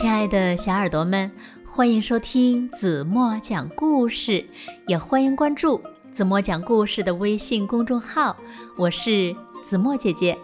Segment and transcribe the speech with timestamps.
[0.00, 1.30] 亲爱的小耳朵们，
[1.66, 4.42] 欢迎收听子墨讲故事，
[4.86, 5.78] 也欢迎关注
[6.10, 8.34] 子墨讲故事的微信公众号。
[8.78, 10.38] 我是子墨姐姐。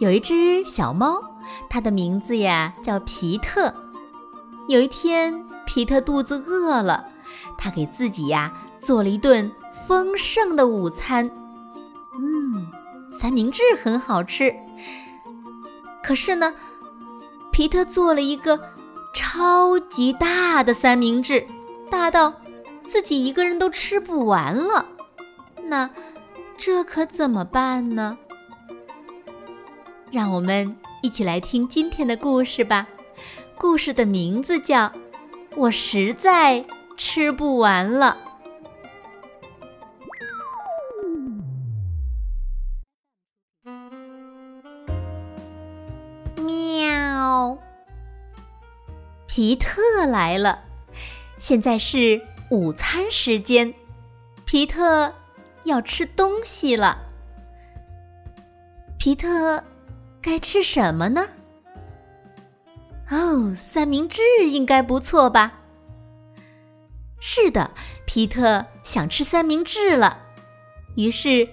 [0.00, 1.20] 有一只小猫，
[1.68, 3.70] 它的名字呀叫皮特。
[4.66, 7.04] 有一天，皮特肚子饿了，
[7.58, 9.52] 他给自己呀做了一顿
[9.86, 11.30] 丰盛的午餐。
[12.18, 12.66] 嗯，
[13.12, 14.54] 三明治很好吃。
[16.02, 16.54] 可是呢？
[17.56, 18.60] 皮特做了一个
[19.14, 21.46] 超级大的三明治，
[21.90, 22.34] 大到
[22.86, 24.84] 自己一个人都吃不完了。
[25.64, 25.88] 那
[26.58, 28.18] 这可怎么办呢？
[30.12, 32.86] 让我们一起来听今天的故事吧。
[33.56, 34.80] 故事的名字叫
[35.56, 36.62] 《我实在
[36.98, 38.18] 吃不完了》。
[49.36, 50.60] 皮特来了，
[51.36, 53.74] 现在是午餐时间，
[54.46, 55.12] 皮特
[55.64, 56.96] 要吃东西了。
[58.96, 59.62] 皮特
[60.22, 61.28] 该吃什么呢？
[63.10, 65.52] 哦，三明治应该不错吧？
[67.20, 67.72] 是的，
[68.06, 70.18] 皮特想吃三明治了。
[70.96, 71.46] 于是，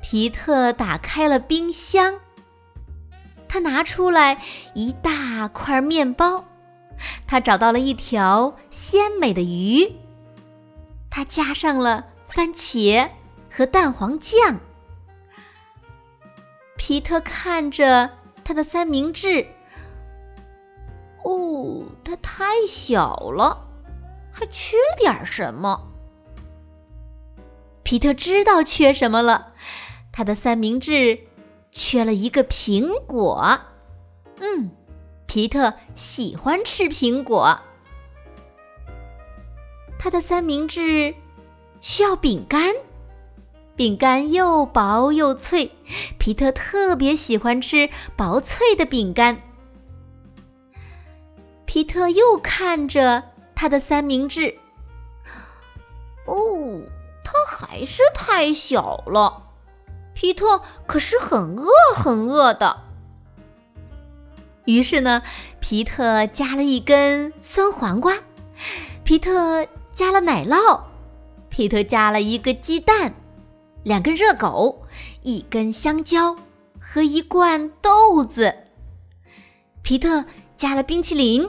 [0.00, 2.18] 皮特打开了冰箱，
[3.46, 4.42] 他拿出来
[4.72, 6.42] 一大块面包。
[7.26, 9.92] 他找到了一条鲜美的鱼，
[11.10, 13.08] 他加上了番茄
[13.50, 14.58] 和蛋黄酱。
[16.76, 18.10] 皮特看着
[18.44, 19.46] 他的三明治，
[21.24, 23.66] 哦，它太小了，
[24.30, 25.88] 还缺点什么。
[27.82, 29.52] 皮特知道缺什么了，
[30.12, 31.18] 他的三明治
[31.70, 33.58] 缺了一个苹果。
[34.40, 34.70] 嗯。
[35.36, 37.58] 皮特喜欢吃苹果，
[39.98, 41.14] 他的三明治
[41.82, 42.74] 需要饼干，
[43.76, 45.70] 饼干又薄又脆，
[46.18, 49.42] 皮特特别喜欢吃薄脆的饼干。
[51.66, 53.22] 皮特又看着
[53.54, 54.56] 他的三明治，
[56.24, 56.80] 哦，
[57.22, 59.50] 它还是太小了，
[60.14, 62.85] 皮特可是很饿很饿的。
[64.66, 65.22] 于是呢，
[65.60, 68.14] 皮特加了一根酸黄瓜，
[69.04, 70.80] 皮特加了奶酪，
[71.48, 73.14] 皮特加了一个鸡蛋，
[73.84, 74.84] 两根热狗，
[75.22, 76.36] 一根香蕉
[76.80, 78.54] 和一罐豆子。
[79.82, 80.24] 皮特
[80.56, 81.48] 加了冰淇淋，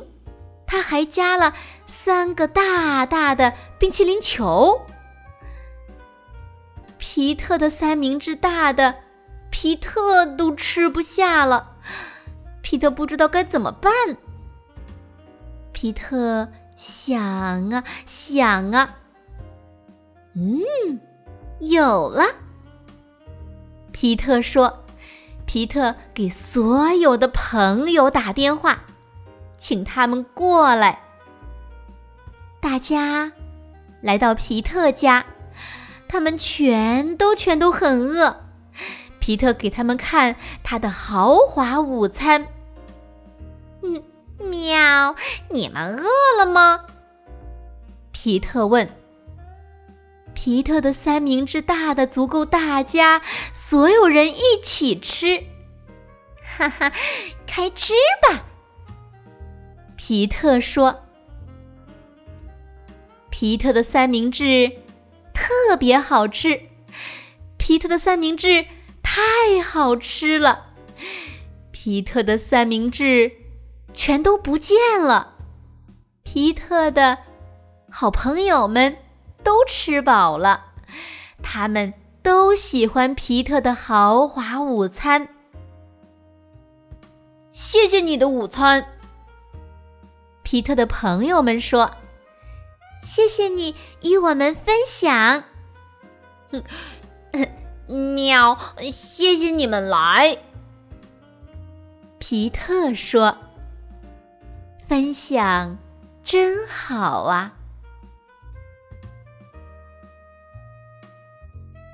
[0.67, 1.55] 他还加了
[1.87, 4.79] 三个大大的冰淇淋球。
[6.99, 8.93] 皮特的三明治大的，
[9.49, 11.73] 皮特都吃不下了。
[12.69, 13.93] 皮特不知道该怎么办。
[15.71, 18.97] 皮特想啊想啊，
[20.33, 20.99] 嗯，
[21.61, 22.25] 有了。
[23.93, 24.83] 皮特说
[25.47, 28.83] ：“皮特给所有的朋友打电话，
[29.57, 31.03] 请他们过来。”
[32.59, 33.31] 大家
[34.01, 35.25] 来到皮特家，
[36.09, 38.41] 他们全都全都很饿。
[39.21, 42.45] 皮特给他们看他的豪华午餐。
[44.39, 45.15] 喵！
[45.49, 46.05] 你们饿
[46.37, 46.85] 了吗？
[48.11, 48.87] 皮特问。
[50.33, 53.21] 皮特的三明治大的足够大家
[53.53, 55.43] 所有人一起吃，
[56.43, 56.91] 哈哈，
[57.47, 58.45] 开吃吧！
[59.95, 61.03] 皮特说。
[63.31, 64.71] 皮特的三明治
[65.33, 66.61] 特别好吃，
[67.57, 68.65] 皮特的三明治
[69.01, 70.67] 太好吃了，
[71.71, 73.31] 皮特的三明治。
[73.97, 75.33] 全都不见了。
[76.21, 77.17] 皮特的
[77.89, 78.95] 好朋友们
[79.43, 80.65] 都吃饱了，
[81.41, 81.91] 他们
[82.21, 85.27] 都喜欢皮特的豪华午餐。
[87.51, 88.85] 谢谢你的午餐，
[90.43, 91.89] 皮特的朋友们说
[93.01, 93.73] ：“谢谢你
[94.03, 95.43] 与我们分享。”
[96.53, 96.63] 哼，
[98.15, 98.55] 喵！
[98.91, 100.37] 谢谢你们来，
[102.19, 103.35] 皮特说。
[104.87, 105.77] 分享
[106.23, 107.53] 真好啊！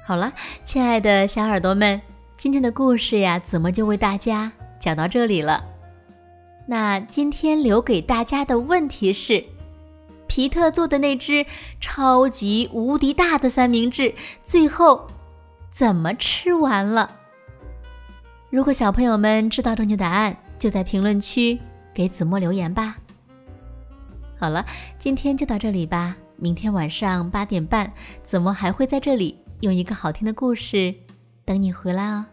[0.06, 0.32] 好了，
[0.64, 2.00] 亲爱的小耳朵们，
[2.38, 5.64] 今天的故事呀，子墨就为大家讲到这里了。
[6.68, 9.44] 那今天留给大家的问题是：
[10.28, 11.44] 皮特做的那只
[11.82, 14.14] 超级无敌大的三明治，
[14.44, 15.08] 最后
[15.72, 17.10] 怎么吃完了？
[18.52, 21.60] 如果小朋友们知道正确答案，就在评论区。
[21.94, 22.98] 给子墨留言吧。
[24.40, 24.66] 好了，
[24.98, 26.16] 今天就到这里吧。
[26.36, 27.94] 明天晚上八点半，
[28.24, 30.94] 子墨还会在这里用一个好听的故事
[31.46, 32.26] 等你回来哦。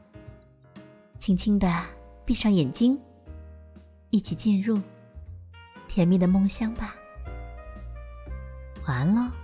[1.19, 1.71] 轻轻的
[2.25, 2.99] 闭上眼睛，
[4.09, 4.81] 一起进入
[5.87, 6.95] 甜蜜的梦乡吧。
[8.87, 9.40] 晚安喽。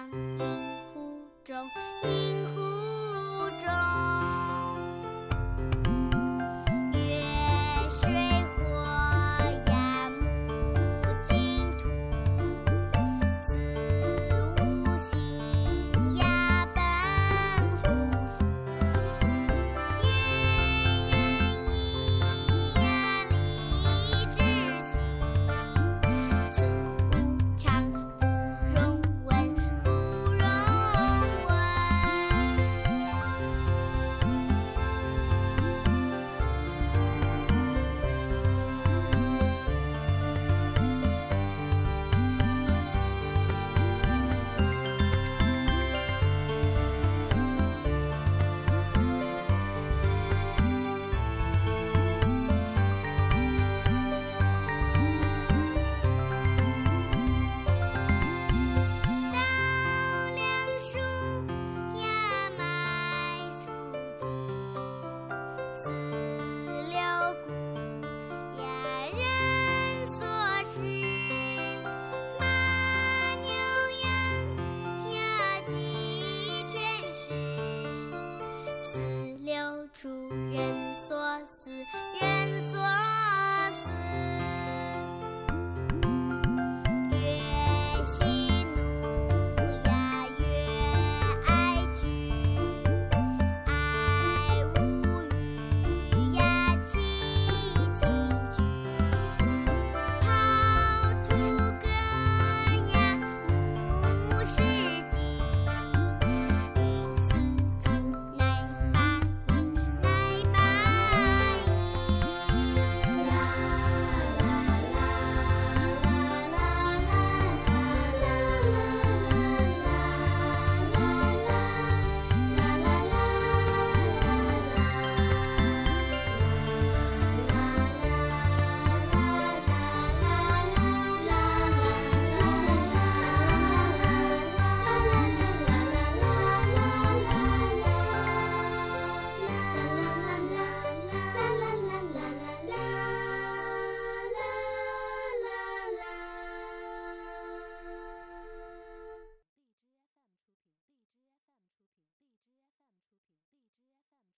[0.00, 0.29] 方银湖中。